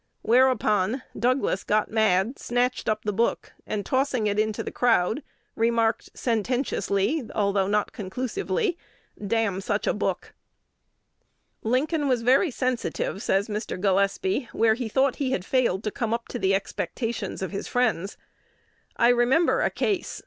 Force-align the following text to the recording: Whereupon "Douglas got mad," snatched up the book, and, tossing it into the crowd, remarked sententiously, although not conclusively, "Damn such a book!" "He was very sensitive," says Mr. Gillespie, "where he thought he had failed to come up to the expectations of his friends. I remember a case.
Whereupon 0.23 1.03
"Douglas 1.15 1.63
got 1.63 1.91
mad," 1.91 2.39
snatched 2.39 2.89
up 2.89 3.03
the 3.03 3.13
book, 3.13 3.51
and, 3.67 3.85
tossing 3.85 4.25
it 4.25 4.39
into 4.39 4.63
the 4.63 4.71
crowd, 4.71 5.21
remarked 5.55 6.09
sententiously, 6.17 7.29
although 7.35 7.67
not 7.67 7.91
conclusively, 7.91 8.79
"Damn 9.23 9.61
such 9.61 9.85
a 9.85 9.93
book!" 9.93 10.33
"He 11.63 11.85
was 11.97 12.23
very 12.23 12.49
sensitive," 12.49 13.21
says 13.21 13.47
Mr. 13.47 13.79
Gillespie, 13.79 14.49
"where 14.53 14.73
he 14.73 14.89
thought 14.89 15.17
he 15.17 15.33
had 15.33 15.45
failed 15.45 15.83
to 15.83 15.91
come 15.91 16.15
up 16.15 16.27
to 16.29 16.39
the 16.39 16.55
expectations 16.55 17.43
of 17.43 17.51
his 17.51 17.67
friends. 17.67 18.17
I 18.97 19.09
remember 19.09 19.61
a 19.61 19.69
case. 19.69 20.19